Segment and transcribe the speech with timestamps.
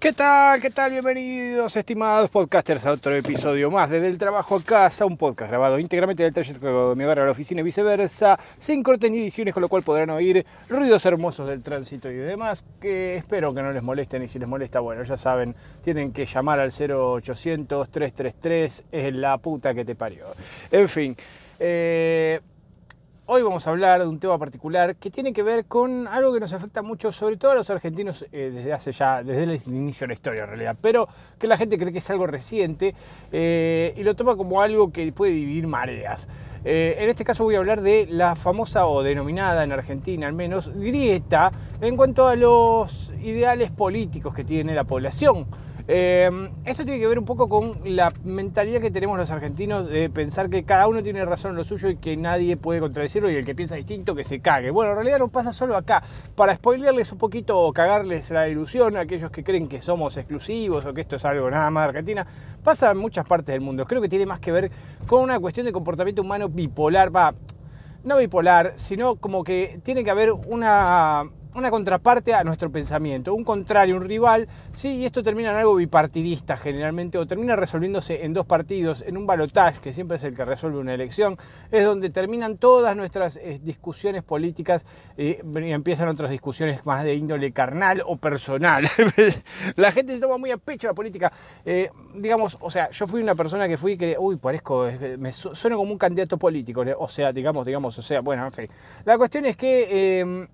[0.00, 0.62] ¿Qué tal?
[0.62, 0.92] ¿Qué tal?
[0.92, 5.78] Bienvenidos, estimados podcasters, a otro episodio más desde el trabajo a casa, un podcast grabado
[5.78, 9.52] íntegramente del trayecto de mi hogar a la oficina y viceversa, sin cortes ni ediciones,
[9.52, 13.72] con lo cual podrán oír ruidos hermosos del tránsito y demás, que espero que no
[13.72, 19.14] les molesten y si les molesta, bueno, ya saben, tienen que llamar al 0800-333, es
[19.14, 20.28] la puta que te parió.
[20.70, 21.14] En fin,
[21.58, 22.40] eh,
[23.32, 26.40] Hoy vamos a hablar de un tema particular que tiene que ver con algo que
[26.40, 30.04] nos afecta mucho, sobre todo a los argentinos eh, desde hace ya, desde el inicio
[30.04, 31.06] de la historia en realidad, pero
[31.38, 32.92] que la gente cree que es algo reciente
[33.30, 36.26] eh, y lo toma como algo que puede dividir mareas.
[36.64, 40.34] Eh, en este caso voy a hablar de la famosa o denominada en Argentina al
[40.34, 45.46] menos grieta en cuanto a los ideales políticos que tiene la población.
[45.92, 46.30] Eh,
[46.66, 50.48] esto tiene que ver un poco con la mentalidad que tenemos los argentinos de pensar
[50.48, 53.44] que cada uno tiene razón en lo suyo y que nadie puede contradecirlo y el
[53.44, 54.70] que piensa distinto que se cague.
[54.70, 56.00] Bueno, en realidad no pasa solo acá.
[56.36, 60.86] Para spoilearles un poquito o cagarles la ilusión a aquellos que creen que somos exclusivos
[60.86, 62.24] o que esto es algo nada más de Argentina,
[62.62, 63.84] pasa en muchas partes del mundo.
[63.84, 64.70] Creo que tiene más que ver
[65.08, 67.34] con una cuestión de comportamiento humano bipolar, va,
[68.04, 73.44] no bipolar, sino como que tiene que haber una una contraparte a nuestro pensamiento, un
[73.44, 78.32] contrario, un rival, sí, y esto termina en algo bipartidista generalmente, o termina resolviéndose en
[78.32, 81.36] dos partidos, en un balotaje, que siempre es el que resuelve una elección,
[81.70, 87.14] es donde terminan todas nuestras eh, discusiones políticas eh, y empiezan otras discusiones más de
[87.14, 88.84] índole carnal o personal.
[89.76, 91.32] la gente se toma muy a pecho la política.
[91.64, 95.76] Eh, digamos, o sea, yo fui una persona que fui que, uy, parezco, me sueno
[95.76, 98.68] como un candidato político, o sea, digamos, digamos, o sea, bueno, en fin.
[99.04, 100.48] La cuestión es que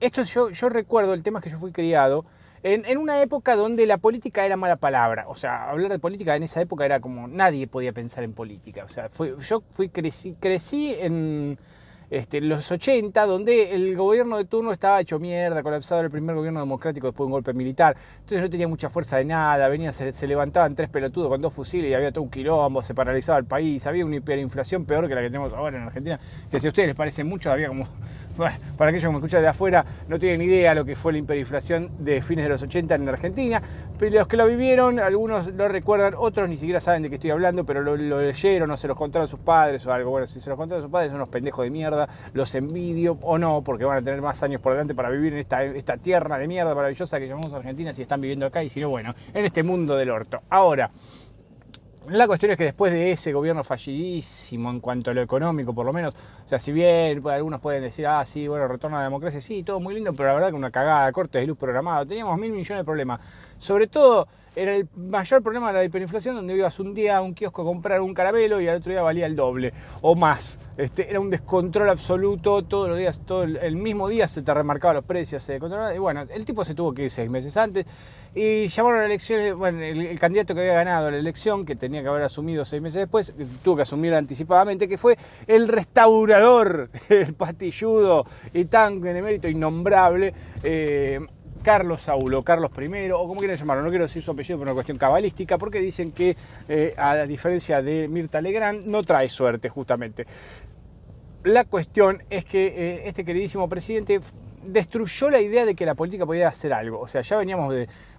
[0.00, 2.24] esto yo, recuerdo el tema que yo fui criado
[2.62, 5.26] en, una época donde la política era mala palabra.
[5.28, 8.84] O sea, hablar de política en esa época era como nadie podía pensar en política.
[8.84, 9.10] O sea,
[9.48, 11.58] yo fui, crecí, crecí en
[12.10, 16.58] este, los 80, donde el gobierno de turno estaba hecho mierda, colapsado el primer gobierno
[16.58, 17.96] democrático después de un golpe militar.
[18.14, 21.52] Entonces no tenía mucha fuerza de nada, venía, se, se, levantaban tres pelotudos con dos
[21.52, 25.14] fusiles y había todo un quilombo, se paralizaba el país, había una hiperinflación peor que
[25.14, 26.18] la que tenemos ahora en Argentina,
[26.50, 27.86] que si a ustedes les parece mucho, había como
[28.76, 31.90] para aquellos que me escuchan de afuera, no tienen idea lo que fue la hiperinflación
[31.98, 33.62] de fines de los 80 en Argentina.
[33.98, 37.30] Pero los que lo vivieron, algunos lo recuerdan, otros ni siquiera saben de qué estoy
[37.30, 40.10] hablando, pero lo, leyeron o se los contaron sus padres o algo.
[40.10, 43.38] Bueno, si se los contaron sus padres son unos pendejos de mierda, los envidio o
[43.38, 46.38] no, porque van a tener más años por delante para vivir en esta, esta tierra
[46.38, 49.44] de mierda maravillosa que llamamos Argentina si están viviendo acá y si no, bueno, en
[49.44, 50.40] este mundo del orto.
[50.48, 50.90] Ahora,
[52.08, 55.84] la cuestión es que después de ese gobierno fallidísimo en cuanto a lo económico, por
[55.84, 59.00] lo menos, o sea, si bien pues, algunos pueden decir, ah, sí, bueno, retorno a
[59.00, 61.58] la democracia, sí, todo muy lindo, pero la verdad que una cagada, cortes de luz
[61.58, 63.20] programado, teníamos mil millones de problemas.
[63.60, 64.26] Sobre todo,
[64.56, 67.64] era el mayor problema de la hiperinflación, donde ibas un día a un kiosco a
[67.64, 70.58] comprar un caramelo y al otro día valía el doble o más.
[70.76, 74.96] Este, era un descontrol absoluto, todos los días, todo el, mismo día se te remarcaban
[74.96, 75.94] los precios, se descontrolaba.
[75.94, 77.84] Y bueno, el tipo se tuvo que ir seis meses antes
[78.34, 82.00] y llamaron a la elección, bueno, el, candidato que había ganado la elección, que tenía
[82.00, 87.34] que haber asumido seis meses después, tuvo que asumir anticipadamente, que fue el restaurador, el
[87.34, 90.32] pastilludo y tan benemérito innombrable.
[90.62, 91.20] Eh,
[91.62, 94.74] Carlos Saulo, Carlos I, o como quieran llamarlo, no quiero decir su apellido por una
[94.74, 96.36] cuestión cabalística, porque dicen que,
[96.68, 100.26] eh, a diferencia de Mirta Legrand, no trae suerte justamente.
[101.44, 104.20] La cuestión es que eh, este queridísimo presidente
[104.62, 107.00] destruyó la idea de que la política podía hacer algo.
[107.00, 107.74] O sea, ya veníamos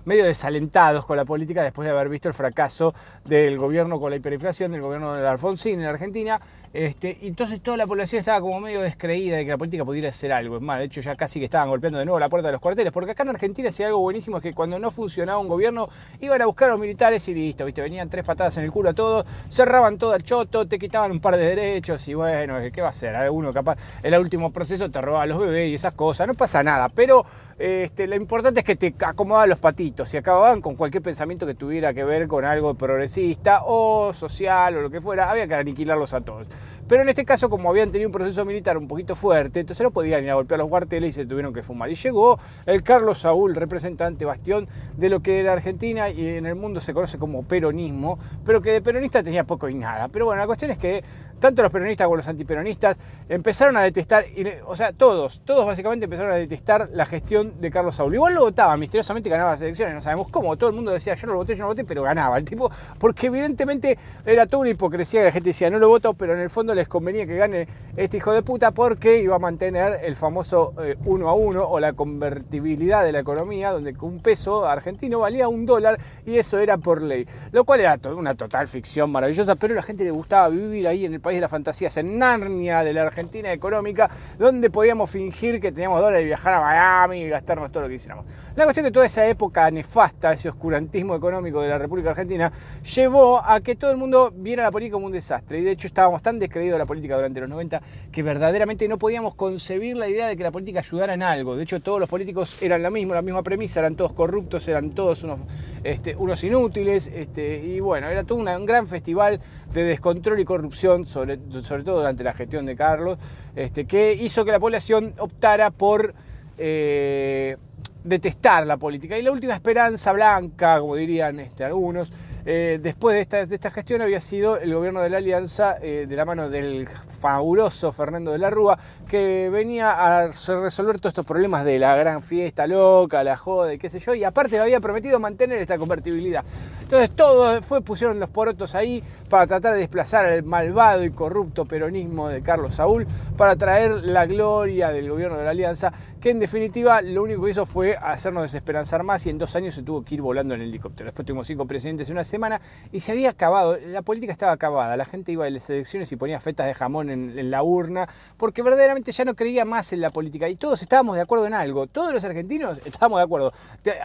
[0.06, 2.94] medio desalentados con la política después de haber visto el fracaso
[3.25, 6.41] del gobierno con la hiperinflación, del gobierno de Alfonsín en Argentina.
[6.73, 10.31] Este, entonces toda la población estaba como medio descreída de que la política pudiera hacer
[10.31, 10.55] algo.
[10.55, 12.61] Es más, de hecho ya casi que estaban golpeando de nuevo la puerta de los
[12.61, 15.89] cuarteles, porque acá en Argentina hacía algo buenísimo es que cuando no funcionaba un gobierno
[16.21, 17.81] iban a buscar a los militares y listo, ¿viste?
[17.81, 21.19] venían tres patadas en el culo a todos, cerraban todo el choto, te quitaban un
[21.19, 23.29] par de derechos y bueno, ¿qué va a hacer?
[23.29, 26.35] Uno capaz, en el último proceso te robaba a los bebés y esas cosas, no
[26.35, 27.25] pasa nada, pero
[27.59, 31.53] este, lo importante es que te acomodaban los patitos y acababan con cualquier pensamiento que
[31.53, 36.13] tuviera que ver con algo progresista o social o lo que fuera, había que aniquilarlos
[36.13, 36.47] a todos.
[36.91, 39.91] Pero en este caso, como habían tenido un proceso militar un poquito fuerte, entonces no
[39.91, 41.89] podían ir a golpear los cuarteles y se tuvieron que fumar.
[41.89, 44.67] Y llegó el Carlos Saúl, representante bastión
[44.97, 48.73] de lo que era Argentina y en el mundo se conoce como peronismo, pero que
[48.73, 50.09] de peronista tenía poco y nada.
[50.09, 51.01] Pero bueno, la cuestión es que
[51.41, 52.97] tanto los peronistas como los antiperonistas
[53.29, 54.25] empezaron a detestar,
[54.65, 58.13] o sea, todos, todos básicamente empezaron a detestar la gestión de Carlos Saúl.
[58.13, 61.27] Igual lo votaban, misteriosamente ganaba las elecciones, no sabemos cómo, todo el mundo decía yo
[61.27, 64.61] no lo voté, yo no lo voté, pero ganaba el tipo, porque evidentemente era toda
[64.61, 67.27] una hipocresía la gente decía no lo voto, pero en el fondo le les convenía
[67.27, 71.35] que gane este hijo de puta porque iba a mantener el famoso eh, uno a
[71.35, 76.38] uno o la convertibilidad de la economía, donde un peso argentino valía un dólar y
[76.38, 77.27] eso era por ley.
[77.51, 81.05] Lo cual era una total ficción maravillosa, pero a la gente le gustaba vivir ahí
[81.05, 85.60] en el país de las fantasías, en Narnia de la Argentina económica, donde podíamos fingir
[85.60, 88.25] que teníamos dólares y viajar a Miami y gastarnos todo lo que hiciéramos.
[88.56, 92.51] La cuestión es que toda esa época nefasta, ese oscurantismo económico de la República Argentina,
[92.95, 95.60] llevó a que todo el mundo viera la política como un desastre.
[95.60, 97.81] Y de hecho estábamos tan descreídos de la política durante los 90
[98.12, 101.56] que verdaderamente no podíamos concebir la idea de que la política ayudara en algo.
[101.56, 104.92] De hecho, todos los políticos eran la misma, la misma premisa, eran todos corruptos, eran
[104.92, 105.39] todos unos,
[105.84, 107.07] este, unos inútiles.
[107.13, 109.39] Este, y bueno, era todo un gran festival
[109.74, 111.20] de descontrol y corrupción, sobre,
[111.63, 113.18] sobre todo durante la gestión de Carlos,
[113.56, 116.13] este, que hizo que la población optara por...
[116.57, 117.57] Eh,
[118.03, 119.18] detestar la política.
[119.18, 122.12] Y la última esperanza blanca, como dirían este, algunos,
[122.45, 126.25] eh, después de esta, gestión había sido el gobierno de la Alianza eh, de la
[126.25, 126.88] mano del
[127.19, 128.77] fabuloso Fernando de la Rúa,
[129.07, 133.77] que venía a resolver todos estos problemas de la gran fiesta loca, la joda y
[133.77, 136.43] qué sé yo, y aparte había prometido mantener esta convertibilidad.
[136.81, 141.65] Entonces todo fue, pusieron los porotos ahí para tratar de desplazar al malvado y corrupto
[141.65, 143.07] peronismo de Carlos Saúl,
[143.38, 147.50] para traer la gloria del gobierno de la Alianza, que en definitiva lo único que
[147.50, 150.62] hizo fue hacernos desesperanzar más y en dos años se tuvo que ir volando en
[150.62, 151.07] el helicóptero.
[151.07, 154.95] Después tuvimos cinco presidentes en una semana y se había acabado, la política estaba acabada,
[154.95, 158.07] la gente iba a las elecciones y ponía fetas de jamón en, la urna,
[158.38, 161.56] porque verdaderamente ya no creía más en la política y todos estábamos de acuerdo en
[161.56, 163.51] algo, todos los argentinos estábamos de acuerdo,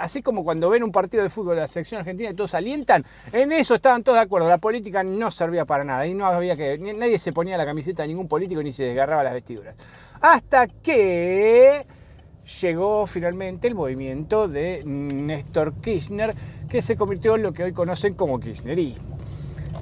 [0.01, 3.05] así como cuando ven un partido de fútbol de la selección argentina y todos alientan,
[3.31, 6.57] en eso estaban todos de acuerdo, la política no servía para nada y no había
[6.57, 9.77] que, nadie se ponía la camiseta de ningún político ni se desgarraba las vestiduras.
[10.23, 11.85] Hasta que
[12.61, 16.35] llegó finalmente el movimiento de Néstor Kirchner,
[16.69, 19.19] que se convirtió en lo que hoy conocen como kirchnerismo.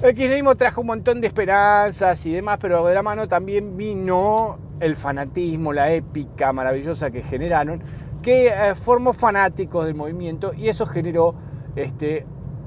[0.01, 4.57] El kirchnerismo trajo un montón de esperanzas y demás, pero de la mano también vino
[4.79, 7.81] el fanatismo, la épica maravillosa que generaron,
[8.21, 11.35] que eh, formó fanáticos del movimiento y eso generó
[11.75, 12.25] este,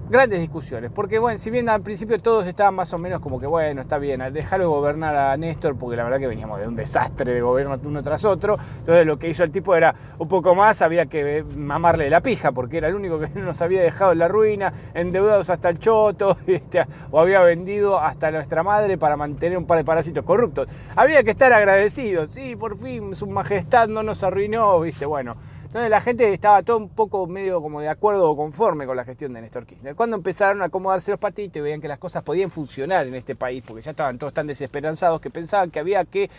[0.09, 3.47] grandes discusiones, porque bueno, si bien al principio todos estaban más o menos como que
[3.47, 7.33] bueno, está bien, dejarlo gobernar a Néstor, porque la verdad que veníamos de un desastre
[7.33, 10.81] de gobierno uno tras otro, entonces lo que hizo el tipo era un poco más,
[10.83, 14.29] había que mamarle la pija, porque era el único que nos había dejado en la
[14.29, 16.39] ruina, endeudados hasta el choto,
[17.11, 20.69] o había vendido hasta nuestra madre para mantener un par de parásitos corruptos.
[20.97, 25.37] Había que estar agradecidos, sí, por fin su majestad no nos arruinó, viste, bueno.
[25.69, 29.05] Entonces la gente estaba todo un poco medio como de acuerdo o conforme con la
[29.05, 29.95] gestión de Néstor Kirchner.
[29.95, 33.37] Cuando empezaron a acomodarse los patitos y veían que las cosas podían funcionar en este
[33.37, 36.31] país, porque ya estaban todos tan desesperanzados que pensaban que había que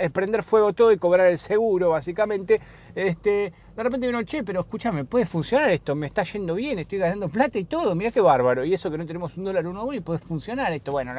[0.00, 2.60] eh, prender fuego todo y cobrar el seguro, básicamente,
[2.96, 6.98] este, de repente vino, che, pero escúchame, puede funcionar esto, me está yendo bien, estoy
[6.98, 8.64] ganando plata y todo, mirá qué bárbaro.
[8.64, 10.92] Y eso que no tenemos un dólar uno a uno y puede funcionar esto.
[10.92, 11.12] Bueno,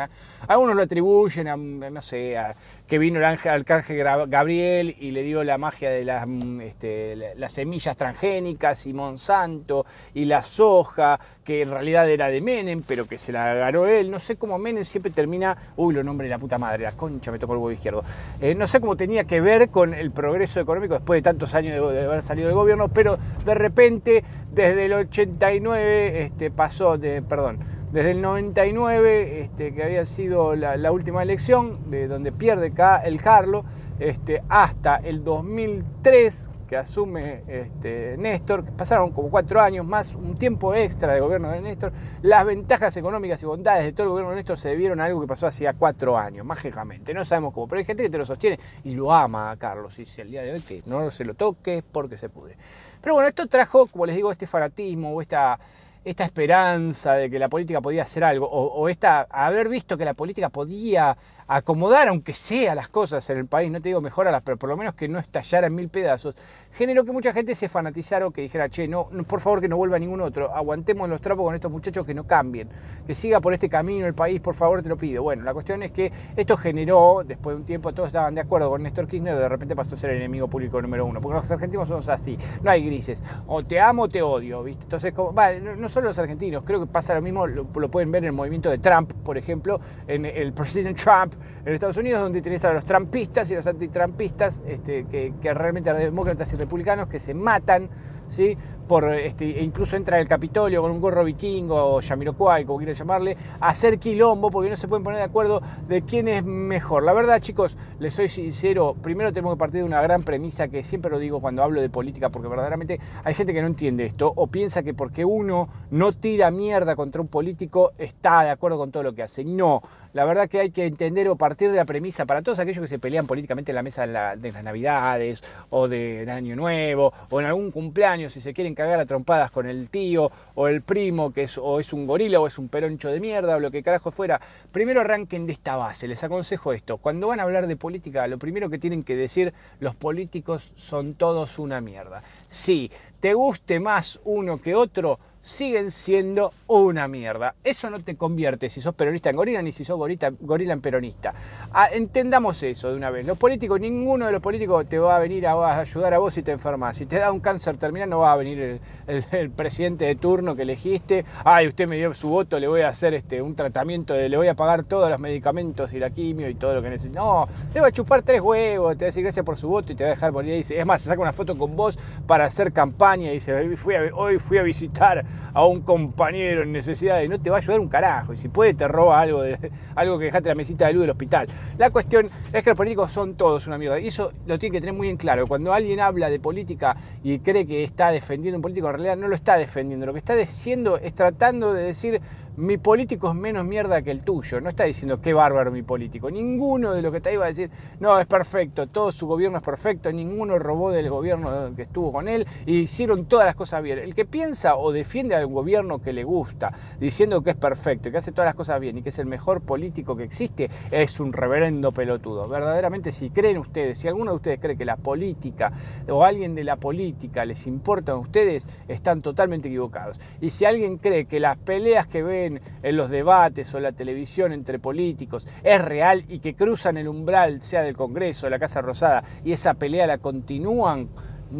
[0.48, 2.56] algunos lo atribuyen a, no sé, a
[2.88, 7.36] que vino el ángel, arcángel Gabriel y le dio la magia de las, mm, este,
[7.36, 13.06] las semillas transgénicas y Monsanto y la soja, que en realidad era de Menem, pero
[13.06, 14.10] que se la ganó él.
[14.10, 17.31] No sé cómo Menem siempre termina, uy, lo nombre de la puta madre, la concha
[17.31, 18.04] me tocó el huevo izquierdo.
[18.40, 21.92] Eh, no sé cómo tenía que ver con el progreso económico después de tantos años
[21.92, 27.60] de haber salido del gobierno, pero de repente desde el 89 este, pasó, de, perdón,
[27.92, 32.74] desde el 99, este, que había sido la, última elección, de donde pierde
[33.06, 33.64] el Carlos,
[34.00, 40.74] este, hasta el 2003, que asume este, Néstor, pasaron como cuatro años más, un tiempo
[40.74, 41.92] extra de gobierno de Néstor,
[42.22, 45.22] las ventajas económicas y bondades de todo el gobierno de Néstor se debieron a algo
[45.22, 48.25] que pasó hacía cuatro años, mágicamente, no sabemos cómo, pero hay gente que te lo
[48.25, 51.25] sostiene y lo ama a Carlos, y si el día de hoy que no se
[51.25, 52.58] lo toque porque se pude.
[53.01, 55.60] Pero bueno, esto trajo, como les digo, este fanatismo o esta
[56.06, 60.06] esta esperanza de que la política podía hacer algo, o, o, esta, haber visto que
[60.06, 64.42] la política podía acomodar, aunque sea las cosas en el país, no te digo mejorarlas,
[64.42, 66.36] pero por lo menos que no estallara en mil pedazos,
[66.72, 70.00] generó que mucha gente se fanatizara que dijera, che, no, por favor que no vuelva
[70.00, 72.70] ningún otro, aguantemos los trapos con estos muchachos que no cambien,
[73.06, 75.22] que siga por este camino el país, por favor te lo pido.
[75.22, 78.70] Bueno, la cuestión es que esto generó, después de un tiempo todos estaban de acuerdo
[78.70, 81.52] con Néstor Kirchner, de repente pasó a ser el enemigo público número uno, porque los
[81.52, 84.84] argentinos somos así, no hay grises, o te amo o te odio, ¿viste?
[84.84, 85.34] Entonces, como,
[85.78, 88.34] no solo los argentinos, creo que pasa lo mismo, lo, lo pueden ver en el
[88.34, 91.35] movimiento de Trump, por ejemplo, en el presidente Trump,
[91.65, 95.89] en Estados Unidos, donde tienes a los trampistas y los antitrampistas, este, que, que realmente
[95.89, 97.89] eran demócratas y republicanos, que se matan,
[98.27, 98.58] ¿sí?
[98.88, 102.96] Por, este, e incluso entra el Capitolio con un gorro vikingo o Yamiroquai, como quieran
[102.96, 107.04] llamarle, a hacer quilombo porque no se pueden poner de acuerdo de quién es mejor.
[107.04, 110.84] La verdad, chicos, les soy sincero, primero tenemos que partir de una gran premisa que
[110.84, 114.32] siempre lo digo cuando hablo de política, porque verdaderamente hay gente que no entiende esto
[114.36, 118.92] o piensa que porque uno no tira mierda contra un político, está de acuerdo con
[118.92, 119.44] todo lo que hace.
[119.44, 119.82] No,
[120.13, 123.00] la verdad que hay que entender partir de la premisa para todos aquellos que se
[123.00, 127.72] pelean políticamente en la mesa de, las Navidades o de, Año Nuevo o en algún
[127.72, 131.58] cumpleaños, si se quieren cagar a trompadas con el tío o el primo que es,
[131.58, 134.39] o es un gorila o es un peroncho de mierda o lo que carajo fuera,
[134.72, 136.08] primero arranquen de esta base.
[136.08, 136.98] Les aconsejo esto.
[136.98, 141.15] Cuando van a hablar de política, lo primero que tienen que decir, los políticos son
[141.15, 142.22] todos una mierda.
[142.50, 147.54] Sí, te guste más uno que otro, siguen siendo una mierda.
[147.64, 151.34] Eso no te convierte si sos peronista en gorila ni si sos gorila, en peronista.
[151.72, 153.25] Ah, entendamos eso de una vez.
[153.25, 156.42] Los políticos, ninguno de los políticos te va a venir a, ayudar a vos si
[156.42, 156.98] te enfermas.
[156.98, 160.64] Si te da un cáncer terminal no va a venir el, presidente de turno que
[160.64, 161.25] elegiste.
[161.44, 164.48] Ay, usted me dio su voto, le voy a hacer este, un tratamiento, le voy
[164.48, 167.20] a pagar todos los medicamentos y la quimio y todo lo que necesite.
[167.20, 169.92] No, te va a chupar tres huevos, te va a decir gracias por su voto
[169.92, 170.54] y te va a dejar morir.
[170.54, 173.54] Y dice, es más, se saca una foto con vos para hacer campaña y dice,
[173.54, 175.24] hoy fui a visitar
[175.54, 178.34] a un compañero en necesidad y no te va a ayudar un carajo.
[178.34, 181.12] Y si puede, te roba algo, de, algo que dejaste la mesita de luz del
[181.12, 181.48] hospital.
[181.77, 184.00] La cuestión es que los políticos son todos una mierda.
[184.00, 185.48] Y eso lo tiene que tener muy en claro.
[185.48, 189.27] Cuando alguien habla de política y cree que está defendiendo un político, en realidad no
[189.27, 190.06] lo está defendiendo.
[190.06, 192.22] Lo que está diciendo es tratando de decir
[192.58, 194.62] mi político es menos mierda que el tuyo.
[194.62, 196.30] No está diciendo qué bárbaro mi político.
[196.32, 197.70] Ninguno de los que ahí va a decir,
[198.00, 202.28] no, es perfecto, todo su gobierno es perfecto, ninguno robó del gobierno que estuvo con
[202.28, 204.00] él y hicieron todas las cosas bien.
[204.00, 208.18] El que piensa o defiende al gobierno que le gusta, diciendo que es perfecto, que
[208.18, 211.34] hace todas las cosas bien y que es el mejor político que existe, es un
[211.34, 212.48] reverendo pelotudo.
[212.48, 215.72] Verdaderamente, si creen ustedes, si alguno de ustedes cree que la política
[216.10, 220.20] o alguien de la política les importa a ustedes, están totalmente equivocados.
[220.42, 224.80] Y si alguien cree que las peleas que en los debates o la televisión entre
[224.80, 229.24] políticos es real y que cruzan el umbral, sea del Congreso, o la Casa Rosada,
[229.44, 231.10] y esa pelea la continúan,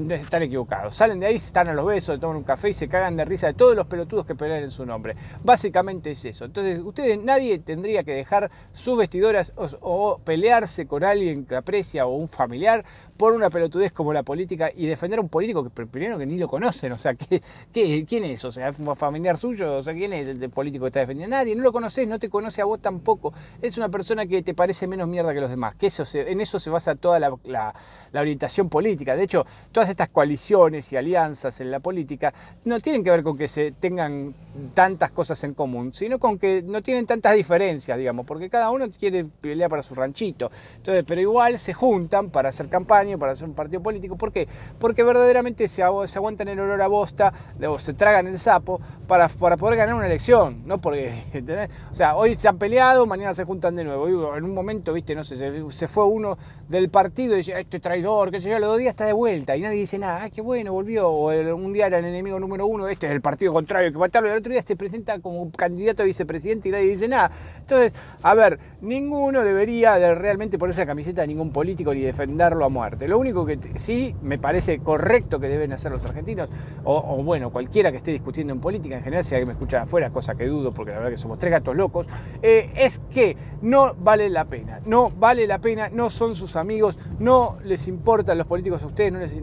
[0.10, 0.96] están equivocados.
[0.96, 3.48] Salen de ahí, están a los besos, toman un café y se cagan de risa
[3.48, 5.15] de todos los pelotudos que pelean en su nombre.
[5.44, 6.46] Básicamente es eso.
[6.46, 12.15] Entonces, ustedes, nadie tendría que dejar sus vestidoras o pelearse con alguien que aprecia o
[12.15, 12.84] un familiar
[13.18, 16.38] por una pelotudez como la política y defender a un político que primero que ni
[16.38, 18.44] lo conocen, o sea, ¿qué, quién es?
[18.44, 19.77] O sea, un familiar suyo?
[19.77, 21.36] O sea, ¿quién es el político que está defendiendo?
[21.36, 23.34] Nadie, no lo conoces, no te conoce a vos tampoco.
[23.62, 26.60] Es una persona que te parece menos mierda que los demás, que eso en eso
[26.60, 29.15] se basa toda la, la orientación política.
[29.15, 33.38] De hecho, todas estas coaliciones y alianzas en la política no tienen que ver con
[33.38, 34.34] que se tengan
[34.74, 38.86] tantas cosas en común, sino con que no tienen tantas diferencias, digamos, porque cada uno
[38.98, 40.50] quiere pelear para su ranchito.
[40.77, 44.15] Entonces, pero igual se juntan para hacer campaña para hacer un partido político.
[44.15, 44.48] ¿Por qué?
[44.79, 47.34] Porque verdaderamente se, aguantan el olor a bosta
[47.67, 48.79] o se tragan el sapo
[49.10, 50.65] para, para poder ganar una elección.
[50.65, 51.22] No porque,
[51.91, 54.38] O sea, hoy se han peleado, mañana se juntan de nuevo.
[54.38, 55.36] en un momento, viste, no sé,
[55.70, 56.38] se, fue uno
[56.70, 59.58] del partido y dice, este traidor, que sé yo, los dos días está de vuelta
[59.58, 60.24] y nadie dice nada.
[60.24, 61.10] Ah, qué bueno, volvió.
[61.10, 64.29] O un día era el enemigo número uno, este es el partido contrario, que matarlo.
[64.29, 67.31] El otro día se presenta como candidato a vicepresidente y nadie dice nada.
[67.60, 72.65] Entonces, a ver, ninguno debería de realmente ponerse la camiseta de ningún político ni defenderlo
[72.65, 73.07] a muerte.
[73.07, 76.50] Lo único que sí me parece correcto que deben hacer los argentinos,
[76.84, 80.10] o, bueno, cualquiera que esté discutiendo en política en general, si alguien me escucha afuera,
[80.12, 82.07] cosa que dudo porque la verdad que somos tres gatos locos,
[82.41, 87.00] eh, es que no vale la pena, no vale la pena, no son sus amigos,
[87.19, 89.34] no les importan los políticos a ustedes, no les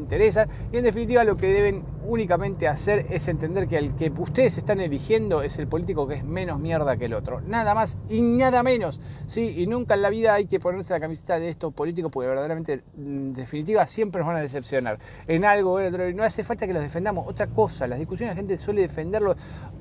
[0.72, 4.80] y en definitiva lo que deben únicamente hacer es entender que el que ustedes están
[4.80, 7.40] eligiendo es el político que es menos mierda que el otro.
[7.40, 9.00] Nada más y nada menos.
[9.26, 9.54] ¿sí?
[9.56, 12.82] Y nunca en la vida hay que ponerse la camiseta de estos políticos porque verdaderamente,
[12.94, 14.98] en definitiva, siempre nos van a decepcionar.
[15.26, 17.26] En algo no hace falta que los defendamos.
[17.26, 19.34] Otra cosa, las discusiones la gente suele defenderlo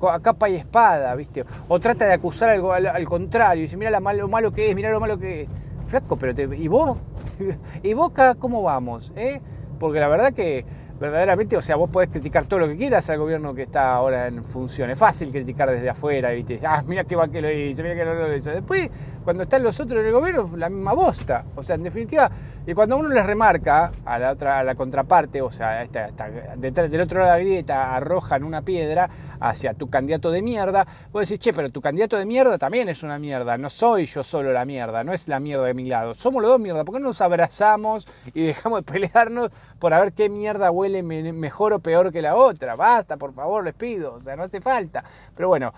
[0.08, 1.44] a capa y espada, ¿viste?
[1.68, 4.90] O trata de acusar algo al, contrario y dice, mira lo malo que es, mira
[4.90, 5.48] lo malo que es.
[5.88, 6.96] Flaco, pero te, ¿y vos?
[7.82, 9.12] ¿Y vos cómo vamos?
[9.14, 9.42] Eh?
[9.82, 10.64] Porque la verdad que
[11.02, 14.28] verdaderamente, o sea, vos podés criticar todo lo que quieras al gobierno que está ahora
[14.28, 14.88] en función.
[14.88, 16.60] Es fácil criticar desde afuera, ¿viste?
[16.64, 18.50] Ah, mira qué va que lo hizo, mira que no lo hizo.
[18.50, 18.88] Después,
[19.24, 21.44] cuando están los otros en el gobierno, la misma bosta.
[21.56, 22.30] O sea, en definitiva,
[22.64, 26.08] y cuando uno les remarca a la otra, a la contraparte, o sea, esta,
[26.56, 30.86] detrás, del otro lado de la grieta arrojan una piedra hacia tu candidato de mierda,
[31.10, 33.58] vos decís, che, pero tu candidato de mierda también es una mierda.
[33.58, 36.14] No soy yo solo la mierda, no es la mierda de mi lado.
[36.14, 36.84] Somos los dos mierda.
[36.84, 40.91] ¿Por qué no nos abrazamos y dejamos de pelearnos por a ver qué mierda huele
[41.00, 42.74] mejor o peor que la otra.
[42.74, 44.14] Basta, por favor, les pido.
[44.14, 45.04] O sea, no hace falta.
[45.34, 45.72] Pero bueno,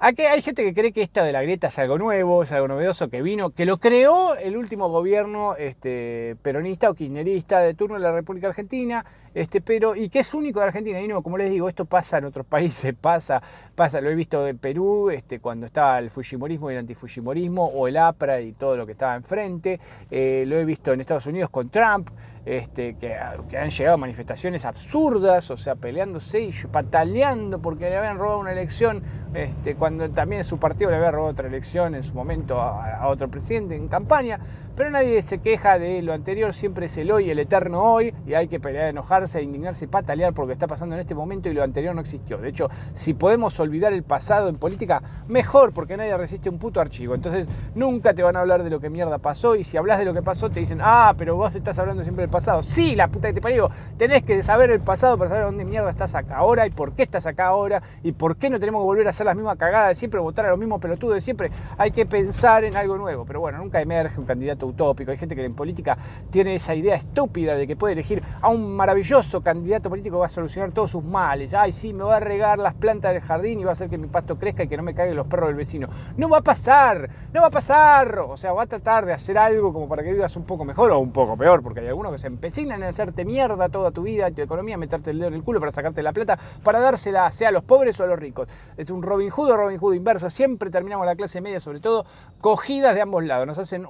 [0.00, 2.68] Aquí hay gente que cree que esto de la grieta es algo nuevo, es algo
[2.68, 7.96] novedoso, que vino, que lo creó el último gobierno este, peronista o kirchnerista de turno
[7.96, 11.00] de la República Argentina, este, pero, y que es único de Argentina.
[11.00, 13.42] Y no, como les digo, esto pasa en otros países, pasa,
[13.74, 17.88] pasa, lo he visto en Perú, este, cuando estaba el Fujimorismo y el antifujimorismo, o
[17.88, 19.80] el APRA y todo lo que estaba enfrente,
[20.12, 22.08] eh, lo he visto en Estados Unidos con Trump,
[22.48, 28.38] este, que, han llegado manifestaciones absurdas, o sea, peleándose y pataleando porque le habían robado
[28.38, 29.02] una elección,
[29.34, 33.08] este, cuando también su partido le había robado otra elección en su momento a, a
[33.08, 34.40] otro presidente en campaña.
[34.78, 38.34] Pero nadie se queja de lo anterior, siempre es el hoy, el eterno hoy, y
[38.34, 41.52] hay que pelear, enojarse, indignarse patalear por lo que está pasando en este momento y
[41.52, 42.38] lo anterior no existió.
[42.38, 46.80] De hecho, si podemos olvidar el pasado en política, mejor, porque nadie resiste un puto
[46.80, 47.16] archivo.
[47.16, 50.04] Entonces, nunca te van a hablar de lo que mierda pasó, y si hablas de
[50.04, 52.37] lo que pasó, te dicen, ah, pero vos estás hablando siempre del pasado.
[52.62, 53.70] Sí, la puta que te parió.
[53.96, 57.02] Tenés que saber el pasado para saber dónde mierda estás acá ahora y por qué
[57.02, 59.88] estás acá ahora y por qué no tenemos que volver a hacer las mismas cagadas
[59.88, 61.50] de siempre, votar a los mismos pelotudos de siempre.
[61.76, 63.24] Hay que pensar en algo nuevo.
[63.24, 65.10] Pero bueno, nunca emerge un candidato utópico.
[65.10, 65.98] Hay gente que en política
[66.30, 70.26] tiene esa idea estúpida de que puede elegir a un maravilloso candidato político que va
[70.26, 71.54] a solucionar todos sus males.
[71.54, 73.98] Ay, sí, me va a regar las plantas del jardín y va a hacer que
[73.98, 75.88] mi pasto crezca y que no me caigan los perros del vecino.
[76.16, 78.18] No va a pasar, no va a pasar.
[78.20, 80.90] O sea, va a tratar de hacer algo como para que vivas un poco mejor
[80.92, 84.02] o un poco peor, porque hay algunos que se empecinan en hacerte mierda toda tu
[84.02, 87.30] vida, tu economía, meterte el dedo en el culo para sacarte la plata, para dársela
[87.32, 88.48] sea a los pobres o a los ricos.
[88.76, 90.30] Es un Robin Hood o Robin Hood inverso.
[90.30, 92.06] Siempre terminamos la clase media, sobre todo,
[92.40, 93.46] cogidas de ambos lados.
[93.46, 93.86] Nos hacen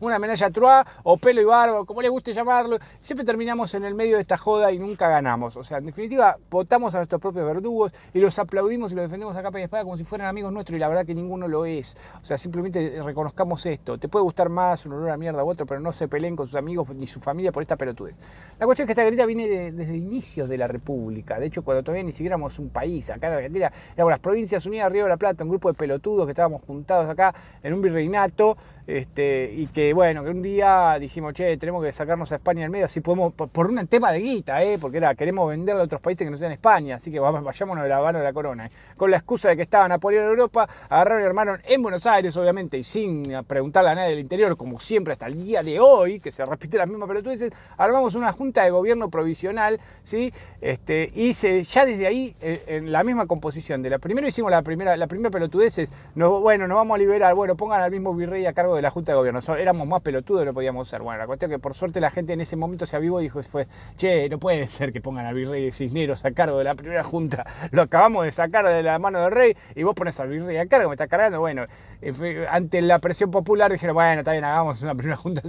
[0.00, 2.78] una menalla truá o pelo y barba, como les guste llamarlo.
[3.00, 5.56] Siempre terminamos en el medio de esta joda y nunca ganamos.
[5.56, 9.36] O sea, en definitiva, votamos a nuestros propios verdugos y los aplaudimos y los defendemos
[9.36, 11.64] a capa y espada como si fueran amigos nuestros y la verdad que ninguno lo
[11.64, 11.96] es.
[12.20, 13.98] O sea, simplemente reconozcamos esto.
[13.98, 16.46] Te puede gustar más un olor a mierda u otro, pero no se peleen con
[16.46, 18.16] sus amigos ni su familia por esta pelotudez.
[18.58, 21.40] La cuestión es que esta grita viene desde inicios de la República.
[21.40, 24.66] De hecho, cuando todavía ni siquiera éramos un país, acá en Argentina éramos las Provincias
[24.66, 27.82] Unidas Río de la Plata, un grupo de pelotudos que estábamos juntados acá en un
[27.82, 28.56] virreinato
[28.90, 32.72] este, y que bueno, que un día dijimos, che, tenemos que sacarnos a España en
[32.72, 34.78] medio, así podemos, por, un tema de guita, ¿eh?
[34.80, 37.88] porque era, queremos venderle a otros países que no sean España, así que vayámonos de
[37.88, 38.66] la mano de la corona.
[38.66, 38.70] ¿eh?
[38.96, 42.36] Con la excusa de que estaba Napoleón en Europa, agarraron y armaron en Buenos Aires,
[42.36, 46.18] obviamente, y sin preguntarle a nadie del interior, como siempre hasta el día de hoy,
[46.18, 50.32] que se repite la misma dices armamos una junta de gobierno provisional, ¿sí?
[50.60, 54.50] Este, y se, ya desde ahí, eh, en la misma composición de la primero hicimos
[54.50, 58.14] la primera, la primera pelotudeces, no, bueno, nos vamos a liberar, bueno, pongan al mismo
[58.14, 59.40] virrey a cargo de la Junta de Gobierno.
[59.56, 61.02] éramos más pelotudos que podíamos ser.
[61.02, 63.24] Bueno, la cuestión es que por suerte la gente en ese momento se avivó y
[63.24, 66.64] dijo, fue, che, no puede ser que pongan al virrey de Cisneros a cargo de
[66.64, 67.46] la primera Junta.
[67.70, 70.66] Lo acabamos de sacar de la mano del rey y vos pones al virrey a
[70.66, 71.40] cargo, me está cargando.
[71.40, 71.66] Bueno,
[72.02, 75.42] eh, ante la presión popular dijeron, bueno, está bien, hagamos una primera Junta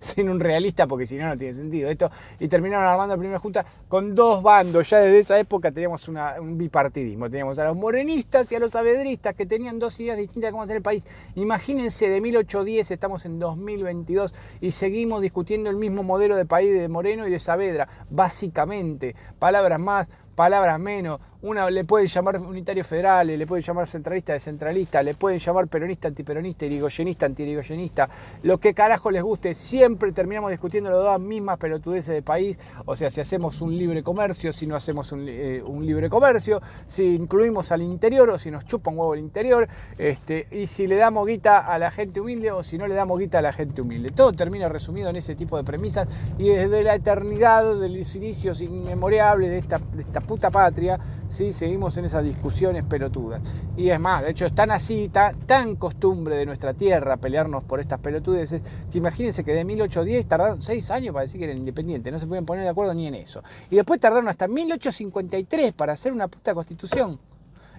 [0.00, 2.10] sin, un realista porque si no, no tiene sentido esto.
[2.38, 4.88] Y terminaron armando la primera Junta con dos bandos.
[4.88, 7.30] Ya desde esa época teníamos un bipartidismo.
[7.30, 10.62] Teníamos a los morenistas y a los sabedristas que tenían dos ideas distintas de cómo
[10.62, 11.06] hacer el país.
[11.34, 16.88] Imagínense de 1810 estamos en 2022 y seguimos discutiendo el mismo modelo de país de
[16.88, 23.26] Moreno y de Saavedra, básicamente, palabras más, palabras menos, una le pueden llamar unitario federal,
[23.26, 28.08] le pueden llamar centralista, descentralista, le pueden llamar peronista, antiperonista, irigoyenista, antiirigoyenista,
[28.42, 32.96] lo que carajo les guste, siempre terminamos discutiendo las dos mismas pelotudeces de país, o
[32.96, 37.70] sea, si hacemos un libre comercio, si no hacemos un, eh, libre comercio, si incluimos
[37.72, 41.26] al interior o si nos chupa un huevo el interior, este, y si le damos
[41.26, 44.08] guita a la gente humilde o si no le damos guita a la gente humilde.
[44.14, 48.62] Todo termina resumido en ese tipo de premisas y desde la eternidad de los inicios
[48.62, 50.98] inmemorables de esta, de esta puta patria,
[51.34, 51.52] ¿sí?
[51.52, 53.42] seguimos en esas discusiones pelotudas.
[53.76, 57.80] Y es más, de hecho, es tan así, tan, costumbre de nuestra tierra pelearnos por
[57.80, 62.12] estas pelotudeces, que imagínense que de 1810 tardaron 6 años para decir que eran independientes,
[62.12, 63.42] no se pueden poner de acuerdo ni en eso.
[63.70, 67.18] Y después tardaron hasta 1853 para hacer una puta constitución.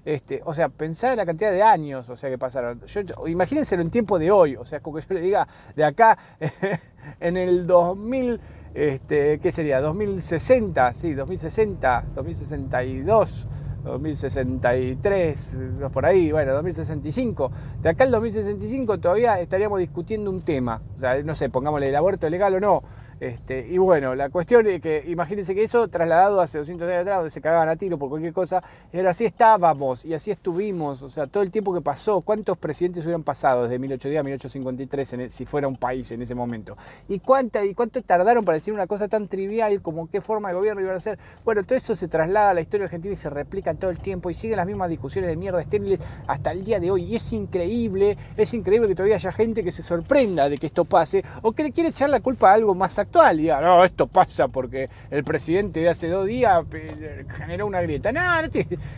[0.03, 2.79] Este, o sea, pensar la cantidad de años, o sea, que pasaron.
[2.85, 6.19] Yo, imagínense en tiempo de hoy, o sea, como que yo le diga, de acá,
[7.19, 8.39] en el 2000,
[8.75, 9.81] este, ¿qué sería?
[9.81, 13.47] 2060, sí, 2060, 2062.
[13.85, 15.57] 2063,
[15.93, 17.51] por ahí, bueno, 2065.
[17.81, 20.81] De acá al 2065 todavía estaríamos discutiendo un tema.
[20.95, 22.83] O sea, no sé, pongámosle el aborto legal o no.
[23.19, 27.17] Este, y bueno, la cuestión es que imagínense que eso trasladado hace 200 años atrás,
[27.17, 31.09] donde se cagaban a tiro por cualquier cosa, era así estábamos y así estuvimos, o
[31.09, 35.29] sea, todo el tiempo que pasó, cuántos presidentes hubieran pasado desde 1810 a 1853 e,
[35.29, 38.85] si fuera un país en ese momento, y, cuánta, y cuánto tardaron para decir una
[38.85, 41.17] cosa tan trivial como qué forma de gobierno iban a ser.
[41.45, 44.29] Bueno, todo eso se traslada a la historia argentina y se replica todo el tiempo
[44.29, 47.03] y siguen las mismas discusiones de mierda estériles hasta el día de hoy.
[47.05, 50.85] Y es increíble, es increíble que todavía haya gente que se sorprenda de que esto
[50.85, 53.37] pase o que le quiere echar la culpa a algo más actual.
[53.37, 58.11] Diga, no, esto pasa porque el presidente de hace dos días eh, generó una grieta.
[58.11, 58.21] No,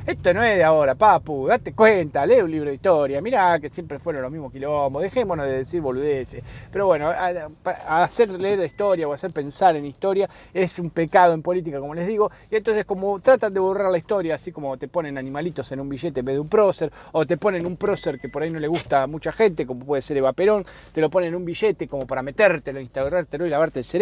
[0.05, 3.69] esto no es de ahora, papu, date cuenta, lee un libro de historia, mirá que
[3.69, 6.43] siempre fueron los mismos quilombos, dejémonos de decir boludeces.
[6.71, 7.11] Pero bueno,
[7.87, 12.07] hacer leer historia o hacer pensar en historia es un pecado en política, como les
[12.07, 15.79] digo, y entonces como tratan de borrar la historia, así como te ponen animalitos en
[15.79, 18.49] un billete en vez de un prócer, o te ponen un prócer que por ahí
[18.49, 21.35] no le gusta a mucha gente, como puede ser Eva Perón, te lo ponen en
[21.35, 23.96] un billete como para metértelo, instaurártelo y lavarte el cerebro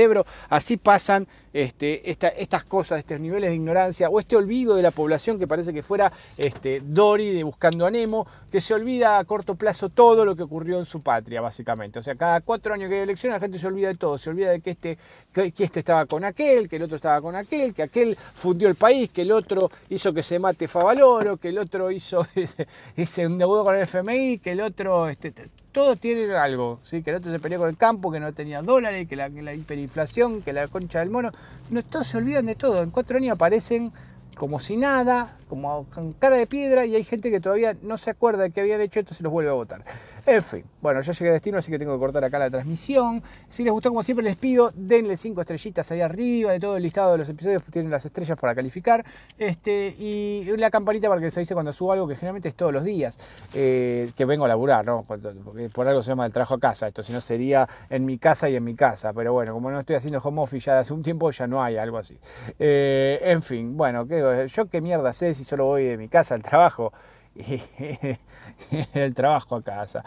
[0.49, 5.39] Así pasan este, estas cosas, estos niveles de ignorancia o este olvido de la población
[5.39, 9.55] que parece que fuera este, Dory de Buscando a Nemo, que se olvida a corto
[9.55, 11.99] plazo todo lo que ocurrió en su patria, básicamente.
[11.99, 14.29] O sea, cada cuatro años que hay elecciones la gente se olvida de todo, se
[14.29, 14.97] olvida de que este,
[15.33, 18.75] que, este estaba con aquel, que el otro estaba con aquel, que aquel fundió el
[18.75, 22.27] país, que el otro hizo que se mate Favaloro, que el otro hizo
[22.97, 25.07] ese, un deudo con el FMI, que el otro...
[25.07, 25.33] Este,
[25.75, 27.03] todo tiene algo, ¿sí?
[27.03, 30.41] que el otro se peleó con el campo, que no tenía dólares, que la, hiperinflación,
[30.41, 31.31] que la concha del mono.
[31.69, 32.81] No, todos se olvidan de todo.
[32.81, 33.91] En cuatro años aparecen
[34.37, 38.09] como si nada, como con cara de piedra, y hay gente que todavía no se
[38.09, 39.83] acuerda de que habían hecho esto, se los vuelve a votar.
[40.27, 43.21] En fin, bueno, ya llegué a destino, así que tengo que cortar acá la transmisión.
[43.47, 46.83] Si les gustó, como siempre, les pido, denle cinco estrellitas ahí arriba de todo el
[46.83, 49.05] listado de los episodios, tienen las estrellas para calificar.
[49.37, 52.73] Este, y la campanita para que les avise cuando subo algo, que generalmente es todos
[52.73, 53.19] los días,
[53.53, 55.05] eh, que vengo a laburar, ¿no?
[55.07, 58.17] Porque por algo se llama el trabajo a casa, esto si no sería en mi
[58.17, 59.13] casa y en mi casa.
[59.13, 61.61] Pero bueno, como no estoy haciendo home office ya de hace un tiempo, ya no
[61.61, 62.17] hay algo así.
[62.57, 64.07] Eh, en fin, bueno,
[64.47, 66.91] yo qué mierda sé si solo voy de mi casa al trabajo
[68.93, 70.03] el trabajo a casa.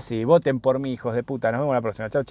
[0.00, 1.52] Si voten por mí, hijos de puta.
[1.52, 2.10] Nos vemos la próxima.
[2.10, 2.30] Chao, chao.